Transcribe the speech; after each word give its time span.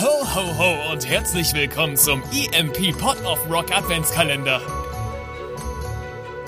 Ho, 0.00 0.24
ho, 0.32 0.56
ho 0.56 0.92
und 0.92 1.08
herzlich 1.08 1.52
willkommen 1.54 1.96
zum 1.96 2.22
EMP 2.32 2.96
Pot 2.98 3.20
of 3.24 3.50
Rock 3.50 3.76
Adventskalender. 3.76 4.60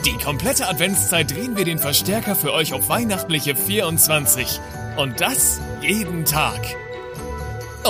Die 0.07 0.17
komplette 0.25 0.69
Adventszeit 0.69 1.33
drehen 1.33 1.57
wir 1.57 1.65
den 1.65 1.81
Verstärker 1.81 2.37
für 2.37 2.53
euch 2.53 2.73
auf 2.75 2.89
weihnachtliche 2.89 3.57
24. 3.57 4.61
Und 4.97 5.21
das 5.21 5.61
jeden 5.81 6.25
Tag. 6.25 6.61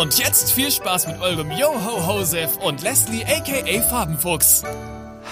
Und 0.00 0.18
jetzt 0.18 0.50
viel 0.50 0.70
Spaß 0.70 1.08
mit 1.08 1.20
eurem 1.20 1.50
Yo-Ho-Hosef 1.50 2.56
und 2.56 2.80
Leslie 2.80 3.26
aka 3.26 3.82
Farbenfuchs. 3.82 4.62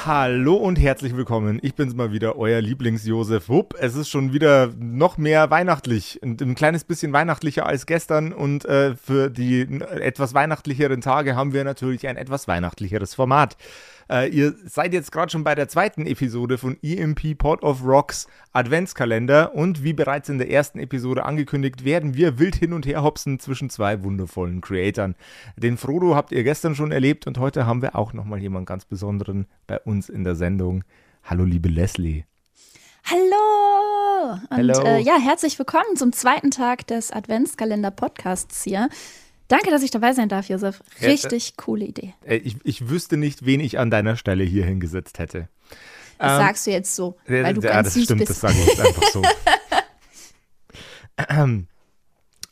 Hallo 0.07 0.55
und 0.55 0.79
herzlich 0.79 1.17
willkommen. 1.17 1.59
Ich 1.61 1.75
bin's 1.75 1.95
mal 1.95 2.13
wieder, 2.13 2.37
euer 2.37 2.61
Lieblings-Josef 2.61 3.49
Wupp. 3.49 3.75
Es 3.81 3.97
ist 3.97 4.09
schon 4.09 4.33
wieder 4.33 4.71
noch 4.79 5.19
mehr 5.19 5.51
weihnachtlich 5.51 6.21
ein 6.23 6.55
kleines 6.55 6.85
bisschen 6.85 7.13
weihnachtlicher 7.13 7.67
als 7.67 7.85
gestern. 7.85 8.33
Und 8.33 8.65
äh, 8.65 8.95
für 8.95 9.29
die 9.29 9.63
etwas 9.81 10.35
weihnachtlicheren 10.35 11.01
Tage 11.01 11.35
haben 11.35 11.53
wir 11.53 11.65
natürlich 11.65 12.07
ein 12.07 12.17
etwas 12.17 12.47
weihnachtlicheres 12.47 13.15
Format. 13.15 13.57
Äh, 14.11 14.29
ihr 14.31 14.55
seid 14.65 14.93
jetzt 14.93 15.13
gerade 15.13 15.31
schon 15.31 15.45
bei 15.45 15.55
der 15.55 15.69
zweiten 15.69 16.07
Episode 16.07 16.59
von 16.59 16.79
EMP 16.83 17.37
Pot 17.37 17.63
of 17.63 17.85
Rocks 17.85 18.27
Adventskalender 18.53 19.55
und 19.55 19.85
wie 19.85 19.93
bereits 19.93 20.29
in 20.29 20.39
der 20.39 20.51
ersten 20.51 20.79
Episode 20.79 21.25
angekündigt, 21.25 21.85
werden 21.85 22.15
wir 22.15 22.39
wild 22.39 22.57
hin 22.57 22.73
und 22.73 22.87
her 22.87 23.03
hopsen 23.03 23.39
zwischen 23.39 23.71
zwei 23.71 24.03
wundervollen 24.03 24.61
Creatoren. 24.61 25.15
Den 25.57 25.77
Frodo 25.77 26.15
habt 26.15 26.33
ihr 26.33 26.43
gestern 26.43 26.75
schon 26.75 26.93
erlebt 26.93 27.27
und 27.27 27.39
heute 27.39 27.67
haben 27.67 27.83
wir 27.83 27.97
auch 27.97 28.13
nochmal 28.13 28.41
jemanden 28.41 28.67
ganz 28.67 28.85
Besonderen 28.85 29.47
bei 29.67 29.79
uns 29.81 30.09
in 30.09 30.25
der 30.25 30.35
Sendung. 30.35 30.85
Hallo, 31.25 31.45
liebe 31.45 31.69
Leslie. 31.69 32.25
Hallo! 33.05 34.39
Und 34.51 34.57
Hello. 34.57 34.83
Äh, 34.85 35.01
ja, 35.01 35.19
herzlich 35.19 35.59
willkommen 35.59 35.97
zum 35.97 36.13
zweiten 36.13 36.51
Tag 36.51 36.87
des 36.87 37.11
Adventskalender-Podcasts 37.13 38.63
hier. 38.65 38.89
Danke, 39.49 39.71
dass 39.71 39.83
ich 39.83 39.91
dabei 39.91 40.13
sein 40.13 40.29
darf, 40.29 40.49
Josef. 40.49 40.83
Richtig 41.03 41.57
coole 41.57 41.87
Idee. 41.87 42.15
Äh, 42.25 42.37
ich, 42.37 42.57
ich 42.65 42.89
wüsste 42.89 43.17
nicht, 43.17 43.47
wen 43.47 43.61
ich 43.61 43.79
an 43.79 43.91
deiner 43.91 44.17
Stelle 44.17 44.45
hier 44.45 44.65
hingesetzt 44.65 45.19
hätte. 45.19 45.49
Das 46.19 46.33
Ähm, 46.33 46.39
sagst 46.39 46.67
du 46.67 46.71
jetzt 46.71 46.95
so, 46.95 47.17
weil 47.27 47.55
du 47.55 47.63
ja, 47.63 47.73
ganz 47.73 47.89
das 47.89 47.95
süß 47.95 48.05
stimmt, 48.05 48.19
bist. 48.21 48.31
das 48.31 48.41
sage 48.41 48.55
ich 48.59 48.67
jetzt 48.67 48.81
einfach 48.81 49.03
so. 49.05 49.23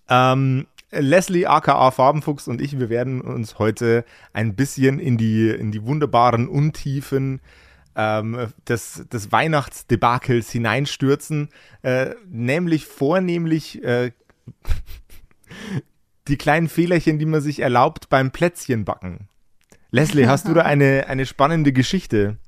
ähm, 0.09 0.67
Leslie 0.91 1.47
aka 1.47 1.91
Farbenfuchs 1.91 2.49
und 2.49 2.61
ich, 2.61 2.79
wir 2.79 2.89
werden 2.89 3.21
uns 3.21 3.59
heute 3.59 4.05
ein 4.33 4.55
bisschen 4.55 4.99
in 4.99 5.19
die, 5.19 5.51
in 5.51 5.73
die 5.73 5.85
wunderbaren 5.85 6.49
Untiefen 6.49 7.41
ähm, 7.97 8.53
des, 8.69 9.05
des 9.13 9.33
Weihnachtsdebakels 9.33 10.51
hineinstürzen, 10.51 11.49
äh, 11.83 12.15
nämlich 12.29 12.87
vornehmlich 12.87 13.83
äh, 13.83 14.13
die 16.29 16.37
kleinen 16.37 16.69
Fehlerchen, 16.69 17.19
die 17.19 17.27
man 17.27 17.41
sich 17.41 17.61
erlaubt 17.61 18.09
beim 18.09 18.31
Plätzchenbacken. 18.31 19.29
Leslie, 19.91 20.27
hast 20.27 20.49
du 20.49 20.55
da 20.55 20.63
eine, 20.63 21.07
eine 21.09 21.27
spannende 21.27 21.73
Geschichte? 21.73 22.39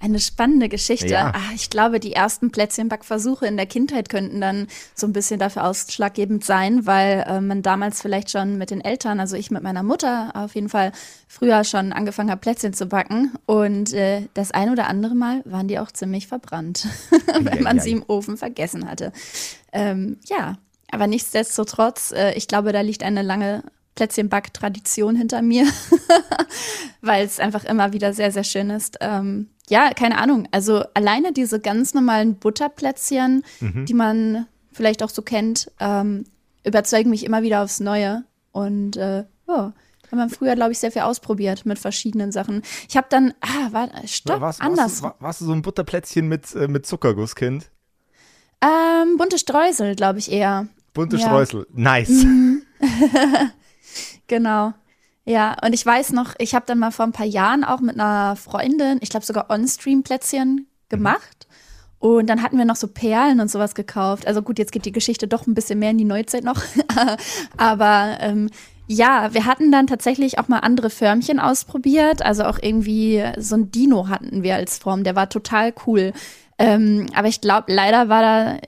Eine 0.00 0.20
spannende 0.20 0.68
Geschichte. 0.68 1.08
Ja. 1.08 1.32
Ah, 1.34 1.52
ich 1.56 1.70
glaube, 1.70 1.98
die 1.98 2.12
ersten 2.12 2.52
Plätzchenbackversuche 2.52 3.46
in 3.46 3.56
der 3.56 3.66
Kindheit 3.66 4.08
könnten 4.08 4.40
dann 4.40 4.68
so 4.94 5.08
ein 5.08 5.12
bisschen 5.12 5.40
dafür 5.40 5.64
ausschlaggebend 5.64 6.44
sein, 6.44 6.86
weil 6.86 7.24
äh, 7.26 7.40
man 7.40 7.62
damals 7.62 8.00
vielleicht 8.00 8.30
schon 8.30 8.58
mit 8.58 8.70
den 8.70 8.80
Eltern, 8.80 9.18
also 9.18 9.34
ich 9.34 9.50
mit 9.50 9.64
meiner 9.64 9.82
Mutter 9.82 10.30
auf 10.34 10.54
jeden 10.54 10.68
Fall 10.68 10.92
früher 11.26 11.64
schon 11.64 11.92
angefangen 11.92 12.30
hat, 12.30 12.40
Plätzchen 12.40 12.74
zu 12.74 12.86
backen. 12.86 13.32
Und 13.46 13.92
äh, 13.92 14.28
das 14.34 14.52
ein 14.52 14.70
oder 14.70 14.86
andere 14.86 15.16
Mal 15.16 15.42
waren 15.44 15.66
die 15.66 15.80
auch 15.80 15.90
ziemlich 15.90 16.28
verbrannt, 16.28 16.86
wenn 17.26 17.64
man 17.64 17.78
Eieiei. 17.78 17.82
sie 17.82 17.90
im 17.90 18.04
Ofen 18.06 18.36
vergessen 18.36 18.88
hatte. 18.88 19.12
Ähm, 19.72 20.18
ja, 20.26 20.58
aber 20.90 21.06
nichtsdestotrotz, 21.06 22.12
äh, 22.12 22.32
ich 22.34 22.48
glaube, 22.48 22.72
da 22.72 22.80
liegt 22.80 23.02
eine 23.02 23.22
lange 23.22 23.62
Plätzchenback-Tradition 23.94 25.16
hinter 25.16 25.42
mir, 25.42 25.66
weil 27.00 27.24
es 27.26 27.40
einfach 27.40 27.64
immer 27.64 27.92
wieder 27.92 28.12
sehr, 28.12 28.30
sehr 28.32 28.44
schön 28.44 28.70
ist. 28.70 28.96
Ähm, 29.00 29.48
ja, 29.68 29.90
keine 29.92 30.18
Ahnung. 30.18 30.48
Also 30.52 30.84
alleine 30.94 31.32
diese 31.32 31.60
ganz 31.60 31.94
normalen 31.94 32.36
Butterplätzchen, 32.36 33.44
die 33.60 33.94
man 33.94 34.46
vielleicht 34.72 35.02
auch 35.02 35.10
so 35.10 35.22
kennt, 35.22 35.70
ähm, 35.80 36.24
überzeugen 36.64 37.10
mich 37.10 37.24
immer 37.24 37.42
wieder 37.42 37.62
aufs 37.62 37.80
Neue. 37.80 38.24
Und 38.52 38.96
äh, 38.96 39.24
ja, 39.46 39.72
haben 40.10 40.18
wir 40.18 40.28
früher, 40.30 40.54
glaube 40.54 40.72
ich, 40.72 40.78
sehr 40.78 40.90
viel 40.92 41.02
ausprobiert 41.02 41.66
mit 41.66 41.78
verschiedenen 41.78 42.32
Sachen. 42.32 42.62
Ich 42.88 42.96
habe 42.96 43.08
dann, 43.10 43.34
ah, 43.40 43.68
warte, 43.72 44.08
stopp, 44.08 44.40
warst, 44.40 44.62
anders. 44.62 45.02
Warst, 45.02 45.16
du- 45.20 45.24
warst 45.24 45.40
du 45.40 45.44
so 45.46 45.52
ein 45.52 45.62
Butterplätzchen 45.62 46.26
mit, 46.28 46.54
äh, 46.54 46.68
mit 46.68 46.86
Zuckergusskind? 46.86 47.70
ähm, 48.60 49.16
bunte 49.18 49.38
Streusel, 49.38 49.94
glaube 49.94 50.18
ich 50.18 50.32
eher. 50.32 50.66
Bunte 50.98 51.16
Ja. 51.16 51.26
Streusel. 51.28 51.66
Nice. 51.72 52.26
Genau. 54.26 54.74
Ja, 55.24 55.56
und 55.64 55.72
ich 55.72 55.86
weiß 55.86 56.12
noch, 56.12 56.34
ich 56.36 56.54
habe 56.54 56.66
dann 56.66 56.78
mal 56.78 56.90
vor 56.90 57.06
ein 57.06 57.12
paar 57.12 57.24
Jahren 57.24 57.64
auch 57.64 57.80
mit 57.80 57.94
einer 57.94 58.36
Freundin, 58.36 58.98
ich 59.00 59.08
glaube 59.08 59.24
sogar 59.24 59.48
On-Stream-Plätzchen 59.48 60.66
gemacht. 60.90 61.46
Und 61.98 62.28
dann 62.28 62.42
hatten 62.42 62.58
wir 62.58 62.66
noch 62.66 62.76
so 62.76 62.88
Perlen 62.88 63.40
und 63.40 63.50
sowas 63.50 63.74
gekauft. 63.74 64.26
Also 64.26 64.42
gut, 64.42 64.58
jetzt 64.58 64.70
geht 64.70 64.84
die 64.84 64.92
Geschichte 64.92 65.26
doch 65.26 65.46
ein 65.46 65.54
bisschen 65.54 65.78
mehr 65.78 65.92
in 65.92 65.98
die 65.98 66.04
Neuzeit 66.04 66.44
noch. 66.44 66.60
Aber 67.56 68.18
ähm, 68.20 68.50
ja, 68.86 69.32
wir 69.32 69.46
hatten 69.46 69.72
dann 69.72 69.86
tatsächlich 69.86 70.38
auch 70.38 70.48
mal 70.48 70.58
andere 70.58 70.90
Förmchen 70.90 71.40
ausprobiert. 71.40 72.20
Also 72.20 72.44
auch 72.44 72.58
irgendwie 72.60 73.24
so 73.38 73.56
ein 73.56 73.70
Dino 73.70 74.08
hatten 74.08 74.42
wir 74.42 74.56
als 74.56 74.76
Form. 74.76 75.04
Der 75.04 75.16
war 75.16 75.30
total 75.30 75.72
cool. 75.86 76.12
Ähm, 76.58 77.06
aber 77.14 77.28
ich 77.28 77.40
glaube, 77.40 77.72
leider 77.72 78.08
war 78.08 78.22
da 78.22 78.58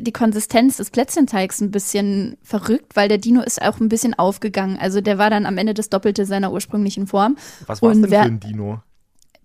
die 0.00 0.12
Konsistenz 0.12 0.78
des 0.78 0.90
Plätzchenteigs 0.90 1.60
ein 1.60 1.70
bisschen 1.70 2.36
verrückt, 2.42 2.96
weil 2.96 3.08
der 3.08 3.18
Dino 3.18 3.40
ist 3.40 3.62
auch 3.62 3.78
ein 3.80 3.88
bisschen 3.88 4.14
aufgegangen. 4.14 4.76
Also 4.80 5.00
der 5.00 5.18
war 5.18 5.30
dann 5.30 5.46
am 5.46 5.58
Ende 5.58 5.74
das 5.74 5.90
Doppelte 5.90 6.26
seiner 6.26 6.52
ursprünglichen 6.52 7.06
Form. 7.06 7.36
Was 7.66 7.82
war 7.82 7.92
denn 7.92 8.10
wer- 8.10 8.22
für 8.22 8.28
ein 8.28 8.40
Dino? 8.40 8.82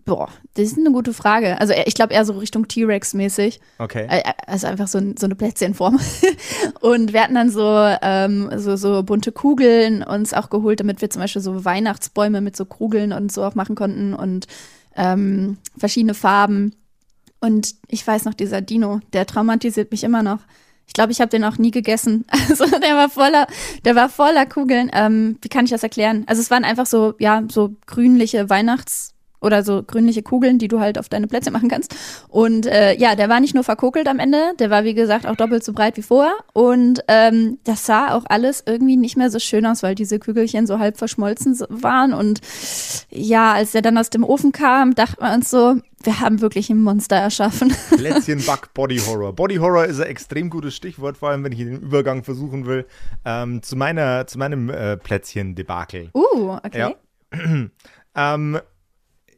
Boah, 0.04 0.30
das 0.56 0.66
ist 0.66 0.80
eine 0.80 0.92
gute 0.92 1.14
Frage. 1.14 1.62
Also 1.62 1.74
ich 1.86 1.94
glaube 1.94 2.16
eher 2.16 2.26
so 2.26 2.34
Richtung 2.34 2.68
T-Rex-mäßig. 2.68 3.60
Okay. 3.78 4.08
Äh, 4.10 4.24
Also 4.48 4.66
einfach 4.66 4.88
so, 4.88 5.00
so 5.18 5.28
eine 5.28 5.36
Plätzchenform. 5.36 6.00
Und 6.82 7.14
wir 7.14 7.22
hatten 7.22 7.36
dann 7.36 7.52
so, 7.52 7.62
ähm, 8.02 8.50
so, 8.58 8.76
so 8.78 9.04
bunte 9.04 9.32
Kugeln 9.32 10.02
uns 10.02 10.34
auch 10.34 10.50
geholt, 10.50 10.80
damit 10.80 11.02
wir 11.02 11.12
zum 11.12 11.22
Beispiel 11.22 11.42
so 11.44 11.64
Weihnachtsbäume 11.66 12.42
mit 12.42 12.58
so 12.58 12.66
Kugeln 12.66 13.14
und 13.14 13.32
so 13.32 13.44
auch 13.44 13.54
machen 13.54 13.76
konnten 13.76 14.16
und 14.16 14.48
ähm, 14.96 15.58
verschiedene 15.78 16.16
Farben. 16.16 16.74
Und 17.42 17.76
ich 17.88 18.06
weiß 18.06 18.26
noch, 18.26 18.34
dieser 18.34 18.62
Dino, 18.62 19.02
der 19.14 19.26
traumatisiert 19.26 19.92
mich 19.92 20.04
immer 20.04 20.24
noch. 20.24 20.40
Ich 20.88 20.94
glaube, 20.94 21.12
ich 21.12 21.20
habe 21.22 21.30
den 21.30 21.44
auch 21.44 21.58
nie 21.58 21.72
gegessen. 21.72 22.26
Also 22.50 22.66
der 22.66 22.96
war 22.96 23.10
voller, 23.10 23.48
der 23.86 23.96
war 23.96 24.10
voller 24.10 24.46
Kugeln. 24.46 24.90
Ähm, 24.94 25.38
wie 25.42 25.50
kann 25.50 25.66
ich 25.66 25.72
das 25.72 25.84
erklären? 25.84 26.24
Also 26.28 26.42
es 26.42 26.52
waren 26.52 26.64
einfach 26.64 26.86
so, 26.86 27.16
ja, 27.20 27.44
so 27.50 27.76
grünliche 27.88 28.50
Weihnachts- 28.50 29.11
oder 29.42 29.64
so 29.64 29.84
grünliche 29.84 30.22
Kugeln, 30.22 30.60
die 30.60 30.68
du 30.68 30.80
halt 30.80 30.98
auf 30.98 31.10
deine 31.10 31.28
Plätzchen 31.28 31.54
machen 31.54 31.70
kannst. 31.70 31.96
Und 32.30 32.66
äh, 32.68 32.96
ja, 32.96 33.16
der 33.16 33.28
war 33.28 33.40
nicht 33.40 33.56
nur 33.56 33.64
verkokelt 33.64 34.08
am 34.08 34.20
Ende, 34.20 34.54
der 34.60 34.70
war 34.70 34.84
wie 34.84 34.94
gesagt 34.94 35.26
auch 35.26 35.36
doppelt 35.36 35.64
so 35.64 35.74
breit 35.74 35.98
wie 35.98 36.04
vorher. 36.04 36.36
Und 36.54 37.04
ähm, 37.08 37.58
das 37.64 37.86
sah 37.86 38.14
auch 38.16 38.24
alles 38.28 38.64
irgendwie 38.66 38.98
nicht 38.98 39.18
mehr 39.18 39.30
so 39.30 39.40
schön 39.40 39.66
aus, 39.66 39.84
weil 39.84 39.96
diese 39.96 40.20
Kügelchen 40.20 40.68
so 40.68 40.80
halb 40.80 40.98
verschmolzen 40.98 41.60
waren. 41.70 42.14
Und 42.14 42.40
ja, 43.10 43.54
als 43.54 43.72
der 43.72 43.82
dann 43.82 43.98
aus 43.98 44.10
dem 44.10 44.24
Ofen 44.24 44.52
kam, 44.52 44.96
dachten 44.96 45.22
wir 45.22 45.34
uns 45.34 45.50
so, 45.50 45.76
wir 46.04 46.20
haben 46.20 46.42
wirklich 46.42 46.70
ein 46.70 46.82
Monster 46.82 47.16
erschaffen. 47.16 47.74
Plätzchenback 47.96 48.74
Body 48.74 48.98
Horror. 48.98 49.34
Body 49.34 49.58
Horror 49.58 49.86
ist 49.86 50.00
ein 50.00 50.08
extrem 50.08 50.50
gutes 50.50 50.76
Stichwort, 50.76 51.18
vor 51.18 51.30
allem 51.30 51.44
wenn 51.44 51.52
ich 51.52 51.60
den 51.60 51.80
Übergang 51.80 52.24
versuchen 52.24 52.66
will 52.66 52.86
ähm, 53.26 53.62
zu 53.62 53.76
meiner 53.76 54.26
zu 54.28 54.38
meinem 54.38 54.70
äh, 54.70 54.98
Plätzchen-Debakel. 54.98 56.10
Uh, 56.14 56.58
okay. 56.64 56.80
Ja. 56.80 56.94
Ähm, 58.14 58.60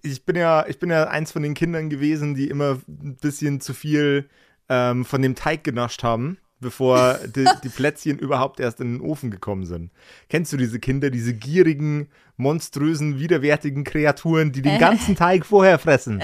ich 0.04 0.26
bin 0.26 0.36
ja, 0.36 0.66
ich 0.68 0.80
bin 0.80 0.90
ja 0.90 1.08
eins 1.08 1.32
von 1.32 1.42
den 1.42 1.54
Kindern 1.54 1.90
gewesen, 1.90 2.36
die 2.36 2.50
immer 2.50 2.80
ein 2.88 3.18
bisschen 3.22 3.62
zu 3.62 3.74
viel 3.74 4.30
ähm, 4.70 5.06
von 5.06 5.22
dem 5.22 5.34
Teig 5.34 5.64
genascht 5.64 6.04
haben, 6.04 6.38
bevor 6.60 7.20
die, 7.36 7.46
die 7.64 7.70
Plätzchen 7.70 8.20
überhaupt 8.20 8.60
erst 8.60 8.82
in 8.82 8.98
den 8.98 9.02
Ofen 9.02 9.32
gekommen 9.32 9.66
sind. 9.66 9.92
Kennst 10.30 10.52
du 10.52 10.58
diese 10.58 10.80
Kinder, 10.80 11.10
diese 11.10 11.34
gierigen, 11.34 12.10
monströsen, 12.36 13.18
widerwärtigen 13.18 13.86
Kreaturen, 13.86 14.52
die 14.52 14.62
den 14.62 14.78
ganzen 14.78 15.16
Teig 15.16 15.46
vorher 15.46 15.80
fressen? 15.80 16.22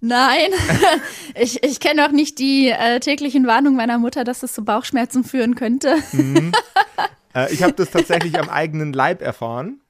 Nein, 0.00 0.50
ich, 1.40 1.62
ich 1.62 1.78
kenne 1.78 2.06
auch 2.06 2.12
nicht 2.12 2.40
die 2.40 2.70
äh, 2.70 2.98
täglichen 2.98 3.46
Warnungen 3.46 3.76
meiner 3.76 3.98
Mutter, 3.98 4.24
dass 4.24 4.40
das 4.40 4.52
zu 4.52 4.64
Bauchschmerzen 4.64 5.24
führen 5.24 5.54
könnte. 5.54 5.96
Äh, 7.34 7.52
ich 7.52 7.62
habe 7.62 7.74
das 7.74 7.90
tatsächlich 7.90 8.38
am 8.38 8.48
eigenen 8.48 8.94
Leib 8.94 9.20
erfahren, 9.20 9.80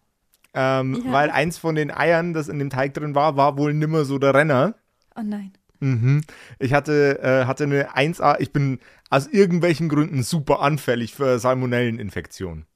ähm, 0.56 1.02
Ja. 1.04 1.12
weil 1.12 1.30
eins 1.30 1.58
von 1.58 1.74
den 1.76 1.90
Eiern, 1.92 2.32
das 2.32 2.48
in 2.48 2.58
dem 2.58 2.70
Teig 2.70 2.94
drin 2.94 3.14
war, 3.14 3.36
war 3.36 3.56
wohl 3.58 3.72
nimmer 3.74 4.04
so 4.04 4.18
der 4.18 4.34
Renner. 4.34 4.74
Oh 5.14 5.22
nein. 5.24 5.52
Mhm. 5.80 6.22
Ich 6.58 6.72
hatte, 6.72 7.20
äh, 7.22 7.44
hatte 7.44 7.64
eine 7.64 7.94
1A, 7.94 8.36
ich 8.40 8.52
bin 8.52 8.80
aus 9.10 9.26
irgendwelchen 9.28 9.88
Gründen 9.88 10.22
super 10.22 10.60
anfällig 10.60 11.14
für 11.14 11.38
Salmonelleninfektionen. 11.38 12.66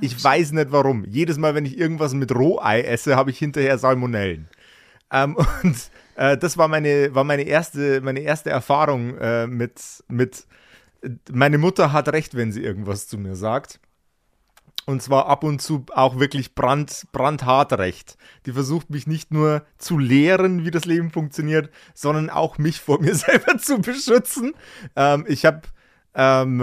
ich 0.00 0.22
weiß 0.22 0.52
nicht 0.52 0.70
warum. 0.72 1.04
Jedes 1.04 1.38
Mal, 1.38 1.54
wenn 1.54 1.64
ich 1.64 1.78
irgendwas 1.78 2.12
mit 2.14 2.34
Rohei 2.34 2.82
esse, 2.82 3.16
habe 3.16 3.30
ich 3.30 3.38
hinterher 3.38 3.78
Salmonellen. 3.78 4.48
Ähm, 5.12 5.36
und 5.62 5.76
äh, 6.16 6.36
das 6.36 6.56
war 6.58 6.68
meine, 6.68 7.14
war 7.14 7.24
meine 7.24 7.42
erste, 7.42 8.00
meine 8.00 8.20
erste 8.20 8.50
Erfahrung 8.50 9.16
äh, 9.18 9.46
mit, 9.46 9.80
mit, 10.08 10.44
meine 11.32 11.58
Mutter 11.58 11.92
hat 11.92 12.08
recht, 12.12 12.36
wenn 12.36 12.52
sie 12.52 12.62
irgendwas 12.62 13.06
zu 13.08 13.16
mir 13.18 13.34
sagt. 13.36 13.80
Und 14.90 15.02
zwar 15.02 15.26
ab 15.26 15.44
und 15.44 15.62
zu 15.62 15.86
auch 15.94 16.18
wirklich 16.18 16.56
brand, 16.56 17.06
brandhart 17.12 17.72
recht. 17.74 18.18
Die 18.44 18.52
versucht 18.52 18.90
mich 18.90 19.06
nicht 19.06 19.32
nur 19.32 19.64
zu 19.78 19.98
lehren, 19.98 20.64
wie 20.64 20.72
das 20.72 20.84
Leben 20.84 21.12
funktioniert, 21.12 21.70
sondern 21.94 22.28
auch 22.28 22.58
mich 22.58 22.80
vor 22.80 23.00
mir 23.00 23.14
selber 23.14 23.56
zu 23.58 23.78
beschützen. 23.78 24.52
Ähm, 24.96 25.24
ich 25.28 25.44
habe 25.44 25.62
ähm, 26.14 26.60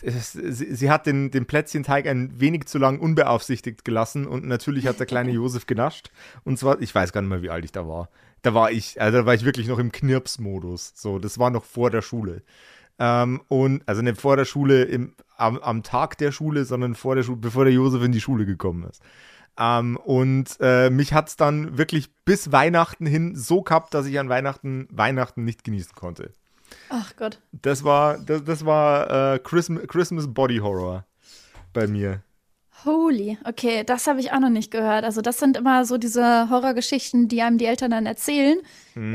sie, 0.00 0.74
sie, 0.76 0.90
hat 0.90 1.06
den, 1.06 1.32
den 1.32 1.46
Plätzchenteig 1.46 2.06
ein 2.06 2.38
wenig 2.38 2.66
zu 2.66 2.78
lang 2.78 3.00
unbeaufsichtigt 3.00 3.84
gelassen 3.84 4.28
und 4.28 4.46
natürlich 4.46 4.86
hat 4.86 5.00
der 5.00 5.06
kleine 5.06 5.30
Josef 5.32 5.66
genascht. 5.66 6.12
Und 6.44 6.56
zwar, 6.56 6.80
ich 6.80 6.94
weiß 6.94 7.12
gar 7.12 7.20
nicht 7.20 7.30
mehr, 7.30 7.42
wie 7.42 7.50
alt 7.50 7.64
ich 7.64 7.72
da 7.72 7.88
war. 7.88 8.10
Da 8.42 8.54
war 8.54 8.70
ich, 8.70 9.00
also 9.02 9.18
da 9.18 9.26
war 9.26 9.34
ich 9.34 9.44
wirklich 9.44 9.66
noch 9.66 9.80
im 9.80 9.90
Knirps-Modus. 9.90 10.92
So, 10.94 11.18
das 11.18 11.40
war 11.40 11.50
noch 11.50 11.64
vor 11.64 11.90
der 11.90 12.02
Schule. 12.02 12.42
Ähm, 13.00 13.40
und 13.48 13.82
also 13.88 14.02
nicht 14.02 14.20
vor 14.20 14.36
der 14.36 14.44
Schule 14.44 14.84
im, 14.84 15.14
am, 15.36 15.58
am 15.58 15.82
Tag 15.82 16.18
der 16.18 16.32
Schule, 16.32 16.66
sondern 16.66 16.94
vor 16.94 17.16
der 17.16 17.22
Schule, 17.22 17.38
bevor 17.38 17.64
der 17.64 17.72
Josef 17.72 18.02
in 18.04 18.12
die 18.12 18.20
Schule 18.20 18.44
gekommen 18.44 18.84
ist. 18.84 19.02
Ähm, 19.58 19.96
und 19.96 20.56
äh, 20.60 20.90
mich 20.90 21.14
hat 21.14 21.28
es 21.28 21.36
dann 21.36 21.78
wirklich 21.78 22.10
bis 22.26 22.52
Weihnachten 22.52 23.06
hin 23.06 23.34
so 23.34 23.62
gehabt, 23.62 23.94
dass 23.94 24.06
ich 24.06 24.18
an 24.20 24.28
Weihnachten 24.28 24.86
Weihnachten 24.90 25.44
nicht 25.44 25.64
genießen 25.64 25.94
konnte. 25.94 26.32
Ach 26.90 27.16
Gott. 27.16 27.40
Das 27.52 27.84
war, 27.84 28.18
das, 28.18 28.44
das 28.44 28.66
war 28.66 29.34
äh, 29.34 29.38
Christmas, 29.38 29.86
Christmas 29.88 30.32
Body 30.32 30.58
Horror 30.58 31.04
bei 31.72 31.86
mir. 31.86 32.22
Holy, 32.84 33.38
okay, 33.44 33.84
das 33.84 34.06
habe 34.06 34.20
ich 34.20 34.32
auch 34.32 34.40
noch 34.40 34.48
nicht 34.48 34.70
gehört. 34.70 35.04
Also 35.04 35.20
das 35.20 35.38
sind 35.38 35.56
immer 35.56 35.84
so 35.84 35.98
diese 35.98 36.48
Horrorgeschichten, 36.48 37.28
die 37.28 37.42
einem 37.42 37.58
die 37.58 37.66
Eltern 37.66 37.90
dann 37.90 38.06
erzählen. 38.06 38.58
Hm. 38.94 39.14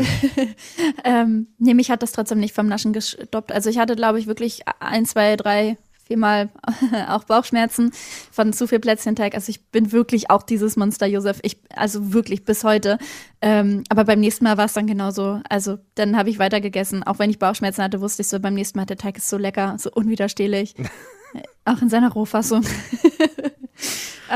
ähm, 1.03 1.47
nee, 1.57 1.73
mich 1.73 1.89
hat 1.89 2.03
das 2.03 2.11
trotzdem 2.11 2.39
nicht 2.39 2.53
vom 2.53 2.67
Naschen 2.67 2.93
gestoppt. 2.93 3.51
Also 3.51 3.69
ich 3.69 3.77
hatte, 3.77 3.95
glaube 3.95 4.19
ich, 4.19 4.27
wirklich 4.27 4.61
ein, 4.79 5.05
zwei, 5.05 5.35
drei, 5.35 5.77
viermal 6.05 6.49
auch 7.09 7.23
Bauchschmerzen 7.23 7.91
von 8.31 8.53
zu 8.53 8.67
viel 8.67 8.79
Plätzchenteig. 8.79 9.33
Also 9.33 9.49
ich 9.49 9.65
bin 9.65 9.91
wirklich 9.91 10.29
auch 10.29 10.43
dieses 10.43 10.75
Monster 10.75 11.07
Josef. 11.07 11.39
Ich, 11.41 11.57
also 11.75 12.13
wirklich 12.13 12.45
bis 12.45 12.63
heute. 12.63 12.99
Ähm, 13.41 13.83
aber 13.89 14.05
beim 14.05 14.19
nächsten 14.19 14.43
Mal 14.43 14.57
war 14.57 14.65
es 14.65 14.73
dann 14.73 14.87
genauso. 14.87 15.41
Also 15.49 15.79
dann 15.95 16.15
habe 16.17 16.29
ich 16.29 16.39
weiter 16.39 16.61
gegessen. 16.61 17.03
Auch 17.03 17.19
wenn 17.19 17.31
ich 17.31 17.39
Bauchschmerzen 17.39 17.83
hatte, 17.83 18.01
wusste 18.01 18.21
ich 18.21 18.27
so, 18.27 18.39
beim 18.39 18.53
nächsten 18.53 18.77
Mal 18.77 18.85
der 18.85 18.97
Teig 18.97 19.17
ist 19.17 19.29
so 19.29 19.37
lecker, 19.37 19.75
so 19.79 19.89
unwiderstehlich. 19.91 20.75
auch 21.65 21.81
in 21.81 21.89
seiner 21.89 22.11
Rohfassung. 22.11 22.63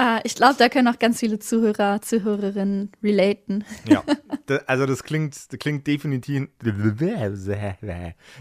Ah, 0.01 0.21
ich 0.23 0.35
glaube, 0.35 0.55
da 0.57 0.69
können 0.69 0.87
auch 0.87 0.97
ganz 0.97 1.19
viele 1.19 1.39
Zuhörer, 1.39 2.01
Zuhörerinnen 2.01 2.89
relaten. 3.03 3.65
Ja, 3.85 4.01
also 4.65 4.85
das 4.85 5.03
klingt, 5.03 5.35
das 5.35 5.59
klingt 5.59 5.85
definitiv. 5.87 6.47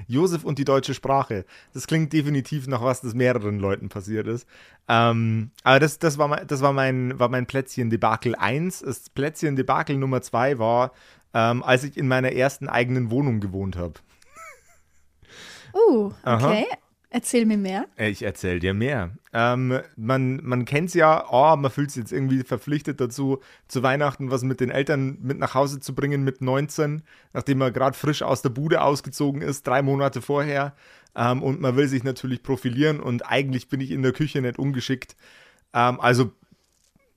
Josef 0.06 0.44
und 0.44 0.60
die 0.60 0.64
deutsche 0.64 0.94
Sprache. 0.94 1.44
Das 1.75 1.88
klingt 1.88 2.12
definitiv 2.12 2.69
nach 2.69 2.81
was, 2.81 3.00
das 3.00 3.14
mehreren 3.14 3.58
Leuten 3.58 3.88
passiert 3.88 4.28
ist. 4.28 4.46
Ähm, 4.87 5.50
aber 5.64 5.81
das, 5.81 5.99
das, 5.99 6.16
war, 6.16 6.28
mein, 6.28 6.46
das 6.46 6.60
war 6.60 6.72
mein, 6.72 7.19
war 7.19 7.28
mein 7.28 7.46
Plätzchen-Debakel 7.46 8.37
1. 8.37 8.82
Das 8.82 9.11
Plätzchen-Debakel 9.11 9.96
Nummer 9.96 10.22
2 10.22 10.61
war, 10.61 10.93
ähm, 11.34 11.64
als 11.64 11.82
ich 11.82 11.96
in 11.96 12.06
meiner 12.06 12.31
ersten 12.31 12.69
eigenen 12.69 13.11
Wohnung 13.11 13.40
gewohnt 13.40 13.75
habe. 13.75 13.94
Oh, 15.72 16.12
okay. 16.22 16.22
Aha. 16.22 16.62
Erzähl 17.10 17.46
mir 17.46 17.56
mehr. 17.56 17.87
Ich 17.96 18.22
erzähl 18.22 18.58
dir 18.60 18.75
mehr. 18.75 19.12
Ähm, 19.32 19.81
man 19.96 20.40
man 20.44 20.66
kennt 20.66 20.88
es 20.88 20.94
ja, 20.94 21.25
oh, 21.31 21.56
man 21.56 21.70
fühlt 21.70 21.90
sich 21.90 22.02
jetzt 22.02 22.12
irgendwie 22.12 22.43
verpflichtet 22.43 23.00
dazu, 23.00 23.40
zu 23.66 23.82
Weihnachten 23.82 24.31
was 24.31 24.43
mit 24.43 24.60
den 24.60 24.70
Eltern 24.70 25.16
mit 25.22 25.38
nach 25.38 25.55
Hause 25.55 25.81
zu 25.81 25.94
bringen 25.94 26.22
mit 26.22 26.43
19, 26.43 27.02
nachdem 27.32 27.58
man 27.58 27.72
gerade 27.72 27.96
frisch 27.96 28.22
aus 28.22 28.43
der 28.43 28.50
Bude 28.50 28.82
ausgezogen 28.82 29.40
ist, 29.40 29.66
drei 29.66 29.81
Monate 29.81 30.20
vorher. 30.20 30.75
Ähm, 31.16 31.43
und 31.43 31.60
man 31.60 31.76
will 31.76 31.88
sich 31.88 32.05
natürlich 32.05 32.43
profilieren 32.43 33.00
und 33.00 33.22
eigentlich 33.26 33.69
bin 33.69 33.81
ich 33.81 33.90
in 33.90 34.02
der 34.02 34.12
Küche 34.12 34.43
nicht 34.43 34.58
ungeschickt. 34.58 35.16
Ähm, 35.72 36.00
also 36.00 36.32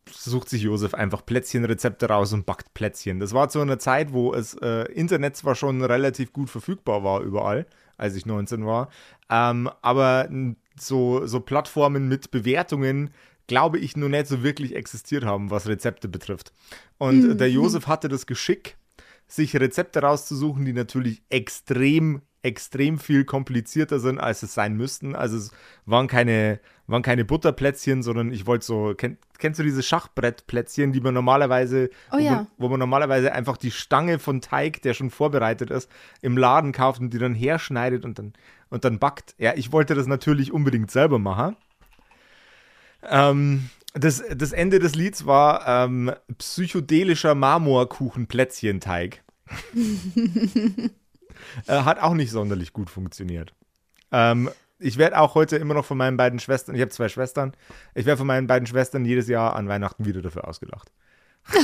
sucht 0.09 0.49
sich 0.49 0.63
Josef 0.63 0.93
einfach 0.93 1.25
Plätzchenrezepte 1.25 2.07
raus 2.07 2.33
und 2.33 2.45
backt 2.45 2.73
Plätzchen. 2.73 3.19
Das 3.19 3.33
war 3.33 3.49
zu 3.49 3.59
einer 3.59 3.79
Zeit, 3.79 4.13
wo 4.13 4.33
es 4.33 4.53
äh, 4.55 4.83
Internet 4.93 5.35
zwar 5.35 5.55
schon 5.55 5.83
relativ 5.83 6.33
gut 6.33 6.49
verfügbar 6.49 7.03
war 7.03 7.21
überall, 7.21 7.65
als 8.01 8.15
ich 8.15 8.25
19 8.25 8.65
war. 8.65 8.89
Ähm, 9.29 9.69
aber 9.81 10.29
so, 10.77 11.25
so 11.25 11.39
Plattformen 11.39 12.07
mit 12.07 12.31
Bewertungen 12.31 13.11
glaube 13.47 13.79
ich 13.79 13.95
nur 13.95 14.09
nicht 14.09 14.27
so 14.27 14.43
wirklich 14.43 14.75
existiert 14.75 15.23
haben, 15.23 15.51
was 15.51 15.67
Rezepte 15.67 16.07
betrifft. 16.07 16.51
Und 16.97 17.21
mhm. 17.21 17.37
der 17.37 17.51
Josef 17.51 17.87
hatte 17.87 18.07
das 18.07 18.25
Geschick, 18.25 18.77
sich 19.27 19.55
Rezepte 19.55 20.01
rauszusuchen, 20.01 20.65
die 20.65 20.73
natürlich 20.73 21.21
extrem 21.29 22.21
extrem 22.43 22.97
viel 22.97 23.23
komplizierter 23.23 23.99
sind, 23.99 24.19
als 24.19 24.43
es 24.43 24.53
sein 24.53 24.75
müssten. 24.75 25.15
Also 25.15 25.37
es 25.37 25.51
waren 25.85 26.07
keine, 26.07 26.59
waren 26.87 27.03
keine 27.03 27.23
Butterplätzchen, 27.23 28.01
sondern 28.03 28.31
ich 28.31 28.47
wollte 28.47 28.65
so, 28.65 28.93
kenn, 28.95 29.17
kennst 29.37 29.59
du 29.59 29.63
diese 29.63 29.83
Schachbrettplätzchen, 29.83 30.91
die 30.91 31.01
man 31.01 31.13
normalerweise, 31.13 31.89
oh, 32.11 32.17
ja. 32.17 32.21
wo, 32.29 32.35
man, 32.35 32.47
wo, 32.57 32.69
man, 32.69 32.79
normalerweise 32.79 33.33
einfach 33.33 33.57
die 33.57 33.71
Stange 33.71 34.17
von 34.17 34.41
Teig, 34.41 34.81
der 34.81 34.93
schon 34.93 35.11
vorbereitet 35.11 35.69
ist, 35.69 35.89
im 36.21 36.37
Laden 36.37 36.71
kauft 36.71 36.99
und 36.99 37.13
die 37.13 37.19
dann 37.19 37.35
herschneidet 37.35 38.05
und 38.05 38.17
dann, 38.17 38.33
und 38.69 38.85
dann 38.85 38.99
backt. 38.99 39.35
Ja, 39.37 39.53
ich 39.55 39.71
wollte 39.71 39.93
das 39.93 40.07
natürlich 40.07 40.51
unbedingt 40.51 40.89
selber 40.89 41.19
machen. 41.19 41.55
Ähm, 43.03 43.69
das, 43.93 44.23
das 44.35 44.51
Ende 44.51 44.79
des 44.79 44.95
Lieds 44.95 45.25
war 45.25 45.67
ähm, 45.67 46.11
psychedelischer 46.37 47.35
Marmorkuchen-Plätzchenteig. 47.35 49.21
Äh, 51.67 51.81
hat 51.83 51.99
auch 51.99 52.13
nicht 52.13 52.31
sonderlich 52.31 52.73
gut 52.73 52.89
funktioniert. 52.89 53.53
Ähm, 54.11 54.49
ich 54.79 54.97
werde 54.97 55.19
auch 55.19 55.35
heute 55.35 55.57
immer 55.57 55.73
noch 55.73 55.85
von 55.85 55.97
meinen 55.97 56.17
beiden 56.17 56.39
Schwestern, 56.39 56.75
ich 56.75 56.81
habe 56.81 56.91
zwei 56.91 57.07
Schwestern, 57.07 57.53
ich 57.93 58.05
werde 58.05 58.17
von 58.17 58.27
meinen 58.27 58.47
beiden 58.47 58.65
Schwestern 58.65 59.05
jedes 59.05 59.27
Jahr 59.27 59.55
an 59.55 59.67
Weihnachten 59.67 60.05
wieder 60.05 60.21
dafür 60.21 60.47
ausgelacht. 60.47 60.91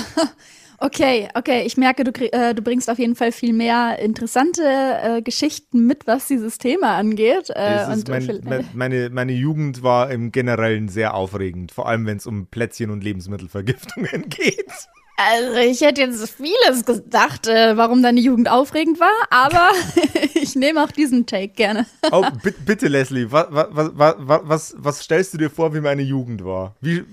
okay, 0.80 1.30
okay. 1.36 1.64
Ich 1.66 1.78
merke, 1.78 2.04
du, 2.04 2.12
äh, 2.32 2.54
du, 2.56 2.62
bringst 2.62 2.90
auf 2.90 3.00
jeden 3.00 3.16
Fall 3.16 3.32
viel 3.32 3.54
mehr 3.54 4.00
interessante 4.00 4.64
äh, 4.64 5.22
Geschichten 5.22 5.86
mit, 5.86 6.08
was 6.08 6.28
dieses 6.28 6.58
Thema 6.58 6.96
angeht. 6.96 7.52
Äh, 7.54 7.86
und 7.92 8.08
mein, 8.10 8.66
meine, 8.74 9.10
meine 9.10 9.34
Jugend 9.34 9.84
war 9.84 10.10
im 10.10 10.32
Generellen 10.32 10.90
sehr 10.90 11.14
aufregend, 11.14 11.72
vor 11.72 11.88
allem 11.88 12.06
wenn 12.06 12.18
es 12.18 12.26
um 12.26 12.48
Plätzchen 12.48 12.90
und 12.90 13.04
Lebensmittelvergiftungen 13.04 14.30
geht. 14.30 14.72
Also 15.20 15.58
ich 15.58 15.82
hätte 15.82 16.02
jetzt 16.02 16.30
vieles 16.30 16.86
gedacht, 16.86 17.48
äh, 17.48 17.76
warum 17.76 18.04
deine 18.04 18.20
Jugend 18.20 18.50
aufregend 18.50 19.00
war, 19.00 19.10
aber 19.32 19.72
ich 20.36 20.56
nehme 20.56 20.84
auch 20.84 20.92
diesen 20.92 21.26
Take 21.26 21.50
gerne. 21.50 21.88
oh, 22.12 22.24
bitte, 22.66 22.88
Leslie, 22.88 23.32
was, 23.32 23.48
was, 23.50 23.92
was, 23.96 24.76
was, 24.78 25.00
stellst 25.00 25.34
du 25.34 25.40
dir 25.40 25.50
vor, 25.50 25.74
wie 25.74 25.82
meine 25.82 26.04
Jugend 26.04 26.46
war? 26.46 26.76
Wie 26.82 27.04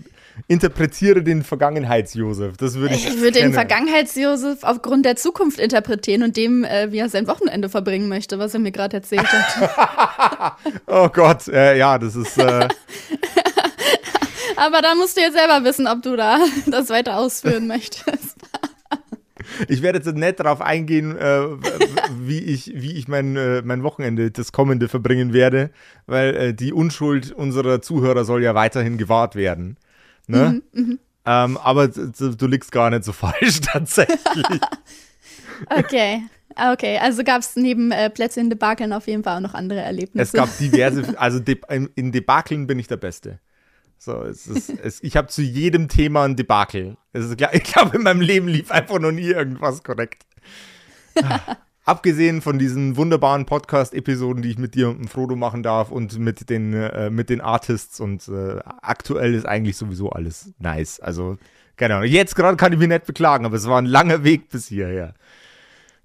interpretiere 0.49 1.23
den 1.23 1.43
Vergangenheits-Josef? 1.43 2.59
Das 2.59 2.75
würde 2.75 2.95
ich. 2.95 3.07
Ich 3.07 3.21
würde 3.21 3.41
den 3.41 3.55
Vergangenheits-Josef 3.55 4.65
aufgrund 4.65 5.07
der 5.07 5.17
Zukunft 5.17 5.59
interpretieren 5.59 6.25
und 6.25 6.37
dem, 6.37 6.63
äh, 6.65 6.93
wie 6.93 6.99
er 6.99 7.09
sein 7.09 7.27
Wochenende 7.27 7.71
verbringen 7.71 8.11
möchte, 8.11 8.39
was 8.39 8.53
er 8.53 8.61
mir 8.61 8.73
gerade 8.73 8.99
erzählt 8.99 9.27
hat. 9.33 10.57
oh 10.87 11.09
Gott, 11.09 11.49
äh, 11.49 11.79
ja, 11.79 11.99
das 11.99 12.17
ist. 12.17 12.39
Aber 14.65 14.81
da 14.81 14.95
musst 14.95 15.17
du 15.17 15.21
jetzt 15.21 15.37
selber 15.37 15.65
wissen, 15.65 15.87
ob 15.87 16.03
du 16.03 16.17
da 16.17 16.39
das 16.67 16.89
weiter 16.89 17.19
ausführen 17.19 17.67
möchtest. 17.67 18.37
Ich 19.69 19.83
werde 19.83 19.99
jetzt 19.99 20.13
nicht 20.17 20.41
darauf 20.41 20.63
eingehen, 20.63 21.17
äh, 21.17 21.43
wie 22.19 22.39
ich, 22.39 22.73
wie 22.75 22.93
ich 22.93 23.09
mein, 23.09 23.37
äh, 23.37 23.63
mein 23.63 23.83
Wochenende, 23.83 24.31
das 24.31 24.53
kommende, 24.53 24.89
verbringen 24.89 25.33
werde, 25.33 25.71
weil 26.07 26.35
äh, 26.35 26.55
die 26.55 26.73
Unschuld 26.73 27.31
unserer 27.31 27.83
Zuhörer 27.83 28.25
soll 28.25 28.43
ja 28.43 28.55
weiterhin 28.55 28.97
gewahrt 28.97 29.37
werden. 29.37 29.77
Ne? 30.27 30.63
Mhm, 30.73 30.83
mh. 30.83 30.97
ähm, 31.27 31.57
aber 31.59 31.89
du, 31.89 32.35
du 32.35 32.47
liegst 32.47 32.73
gar 32.73 32.89
nicht 32.89 33.05
so 33.05 33.13
falsch 33.13 33.61
tatsächlich. 33.61 34.61
okay. 35.69 36.23
Okay, 36.57 36.99
also 36.99 37.25
gab 37.25 37.41
es 37.41 37.57
neben 37.57 37.91
äh, 37.91 38.09
Plätze 38.11 38.41
in 38.41 38.49
Debakeln 38.49 38.93
auf 38.93 39.09
jeden 39.09 39.25
Fall 39.25 39.39
auch 39.39 39.41
noch 39.41 39.55
andere 39.55 39.81
Erlebnisse. 39.81 40.23
Es 40.23 40.33
gab 40.33 40.57
diverse, 40.59 41.19
also 41.19 41.41
De 41.41 41.59
in 41.97 42.13
Debakeln 42.13 42.69
bin 42.69 42.79
ich 42.79 42.87
der 42.87 42.97
Beste. 42.97 43.41
So, 44.05 44.23
es 44.23 44.47
ist, 44.47 44.69
es, 44.69 45.03
ich 45.03 45.17
habe 45.17 45.29
zu 45.29 45.41
jedem 45.41 45.89
Thema 45.89 46.25
ein 46.25 46.37
Debakel. 46.37 46.99
Ist, 47.15 47.41
ich 47.53 47.63
glaube, 47.63 47.97
in 47.97 48.03
meinem 48.03 48.21
Leben 48.21 48.49
lief 48.49 48.71
einfach 48.71 48.99
noch 48.99 49.13
nie 49.13 49.29
irgendwas 49.29 49.83
korrekt. 49.83 50.27
Abgesehen 51.87 52.43
von 52.43 52.59
diesen 52.59 52.99
wunderbaren 52.99 53.47
Podcast-Episoden, 53.47 54.43
die 54.43 54.51
ich 54.51 54.59
mit 54.59 54.75
dir 54.75 54.91
und 54.91 54.99
dem 54.99 55.09
Frodo 55.09 55.37
machen 55.37 55.63
darf 55.63 55.91
und 55.91 56.19
mit 56.19 56.51
den, 56.51 56.75
äh, 56.75 57.09
mit 57.09 57.31
den 57.31 57.41
Artists 57.41 57.99
und 57.99 58.29
äh, 58.29 58.59
aktuell 58.83 59.33
ist 59.33 59.47
eigentlich 59.47 59.79
sowieso 59.79 60.11
alles 60.11 60.53
nice. 60.59 61.01
Also, 61.01 61.39
keine 61.77 61.97
Ahnung. 61.97 62.09
Jetzt 62.09 62.37
gerade 62.37 62.59
kann 62.59 62.75
ich 62.75 62.79
mich 62.79 62.89
nicht 62.89 63.07
beklagen, 63.07 63.47
aber 63.47 63.57
es 63.57 63.67
war 63.67 63.81
ein 63.81 63.87
langer 63.87 64.23
Weg 64.23 64.51
bis 64.51 64.69
hierher. 64.69 65.15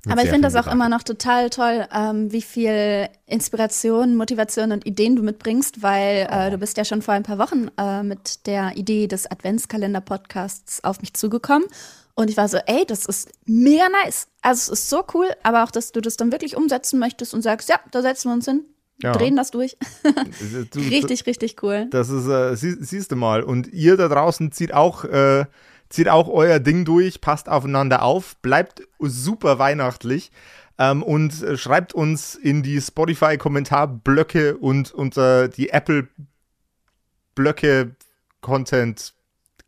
Aber 0.07 0.23
ich 0.23 0.29
finde 0.29 0.49
das 0.49 0.55
auch 0.55 0.71
immer 0.71 0.87
noch 0.87 1.03
total 1.03 1.49
toll, 1.49 1.85
ähm, 1.93 2.31
wie 2.31 2.41
viel 2.41 3.09
Inspiration, 3.25 4.15
Motivation 4.15 4.71
und 4.71 4.85
Ideen 4.85 5.15
du 5.15 5.23
mitbringst, 5.23 5.83
weil 5.83 6.27
äh, 6.29 6.47
oh. 6.47 6.51
du 6.51 6.57
bist 6.57 6.77
ja 6.77 6.85
schon 6.85 7.01
vor 7.01 7.13
ein 7.13 7.23
paar 7.23 7.37
Wochen 7.37 7.69
äh, 7.77 8.03
mit 8.03 8.47
der 8.47 8.77
Idee 8.77 9.07
des 9.07 9.29
Adventskalender-Podcasts 9.29 10.83
auf 10.83 11.01
mich 11.01 11.13
zugekommen. 11.13 11.67
Und 12.15 12.29
ich 12.29 12.37
war 12.37 12.47
so, 12.47 12.57
ey, 12.65 12.85
das 12.85 13.05
ist 13.05 13.29
mega 13.45 13.87
nice. 14.03 14.27
Also 14.41 14.73
es 14.73 14.79
ist 14.79 14.89
so 14.89 15.03
cool, 15.13 15.27
aber 15.43 15.63
auch, 15.63 15.71
dass 15.71 15.91
du 15.91 16.01
das 16.01 16.17
dann 16.17 16.31
wirklich 16.31 16.55
umsetzen 16.55 16.99
möchtest 16.99 17.33
und 17.33 17.41
sagst, 17.41 17.69
ja, 17.69 17.79
da 17.91 18.01
setzen 18.01 18.29
wir 18.29 18.33
uns 18.33 18.45
hin, 18.45 18.65
ja. 19.01 19.11
drehen 19.11 19.35
das 19.35 19.51
durch. 19.51 19.77
du, 20.71 20.79
richtig, 20.79 21.25
richtig 21.25 21.61
cool. 21.61 21.87
Das 21.91 22.09
ist, 22.09 22.27
äh, 22.27 22.55
sie, 22.55 22.77
siehst 22.79 23.11
du 23.11 23.15
mal. 23.15 23.43
Und 23.43 23.67
ihr 23.73 23.97
da 23.97 24.07
draußen 24.07 24.51
zieht 24.51 24.73
auch, 24.73 25.03
äh, 25.05 25.45
zieht 25.89 26.09
auch 26.09 26.27
euer 26.27 26.59
Ding 26.59 26.85
durch, 26.85 27.21
passt 27.21 27.49
aufeinander 27.49 28.03
auf, 28.03 28.35
bleibt 28.37 28.81
super 28.99 29.59
weihnachtlich. 29.59 30.31
Ähm, 30.77 31.03
und 31.03 31.43
äh, 31.43 31.57
schreibt 31.57 31.93
uns 31.93 32.35
in 32.35 32.63
die 32.63 32.79
Spotify-Kommentarblöcke 32.79 34.55
und 34.57 34.93
unter 34.93 35.49
die 35.49 35.69
Apple-Blöcke 35.69 37.95
Content 38.39 39.13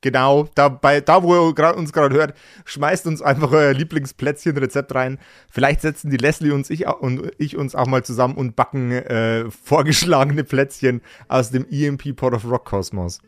Genau, 0.01 0.50
da, 0.56 0.68
bei, 0.68 1.00
da 1.00 1.22
wo 1.22 1.36
ihr 1.36 1.78
uns 1.78 1.94
gerade 1.94 2.16
hört, 2.16 2.34
schmeißt 2.66 3.06
uns 3.06 3.22
einfach 3.22 3.51
euer 3.51 3.74
Lieblingsplätzchen-Rezept 3.74 4.96
rein. 4.96 5.20
Vielleicht 5.48 5.82
setzen 5.82 6.10
die 6.10 6.18
Leslie 6.18 6.51
und 6.51 6.68
ich, 6.72 6.88
und 6.88 7.32
ich 7.38 7.56
uns 7.56 7.75
auch 7.75 7.86
mal 7.86 8.04
zusammen 8.04 8.36
und 8.36 8.56
backen 8.56 8.92
äh, 8.92 9.46
vorgeschlagene 9.51 10.44
Plätzchen 10.44 11.01
aus 11.28 11.51
dem 11.51 11.68
EMP 11.70 12.16
Pot 12.16 12.34
of 12.34 12.46
Rock 12.46 12.66
Kosmos. 12.66 13.22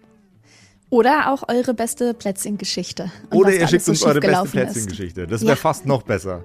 Oder 0.94 1.32
auch 1.32 1.42
eure 1.48 1.74
beste 1.74 2.14
Plätzchengeschichte. 2.14 3.12
Oder 3.32 3.52
ihr 3.52 3.68
schickt 3.68 3.84
so 3.84 3.94
uns 3.94 4.04
eure 4.04 4.20
beste 4.20 4.48
Plätzchengeschichte. 4.48 5.26
Das 5.26 5.42
wäre 5.42 5.54
ja. 5.54 5.56
fast 5.56 5.88
noch 5.88 6.04
besser. 6.04 6.44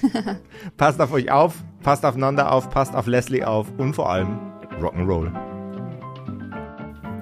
passt 0.78 0.98
auf 1.02 1.12
euch 1.12 1.30
auf, 1.30 1.52
passt 1.82 2.02
aufeinander 2.06 2.50
auf, 2.50 2.70
passt 2.70 2.94
auf 2.94 3.06
Leslie 3.06 3.44
auf 3.44 3.66
und 3.76 3.92
vor 3.92 4.10
allem 4.10 4.38
Rock'n'Roll. 4.80 5.30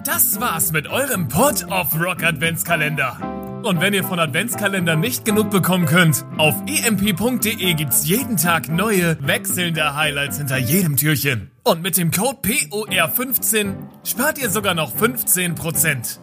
Das 0.04 0.40
war's 0.40 0.71
mit 0.71 0.87
eurem 0.87 1.26
Pod 1.26 1.66
of 1.69 2.00
Rock 2.00 2.23
Adventskalender. 2.23 3.61
Und 3.64 3.81
wenn 3.81 3.92
ihr 3.92 4.04
von 4.04 4.21
Adventskalender 4.21 4.95
nicht 4.95 5.25
genug 5.25 5.50
bekommen 5.50 5.87
könnt, 5.87 6.25
auf 6.38 6.54
emp.de 6.66 7.75
gibt's 7.75 8.07
jeden 8.07 8.37
Tag 8.37 8.69
neue, 8.69 9.16
wechselnde 9.21 9.97
Highlights 9.97 10.38
hinter 10.38 10.59
jedem 10.59 10.97
Türchen. 10.97 11.50
Und 11.64 11.83
mit 11.83 11.97
dem 11.97 12.12
Code 12.12 12.38
POR15 12.40 13.75
spart 14.04 14.38
ihr 14.38 14.49
sogar 14.49 14.75
noch 14.75 14.95
15%. 14.95 16.21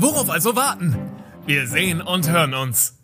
Worauf 0.00 0.30
also 0.30 0.56
warten? 0.56 0.96
Wir 1.44 1.66
sehen 1.66 2.00
und 2.00 2.30
hören 2.30 2.54
uns. 2.54 2.99